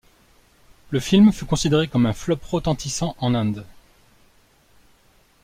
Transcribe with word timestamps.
Le 0.89 0.99
film 0.99 1.31
fut 1.31 1.45
considéré 1.45 1.87
comme 1.87 2.07
un 2.07 2.13
flop 2.13 2.39
retentissant 2.49 3.15
en 3.19 3.35
Inde. 3.35 3.63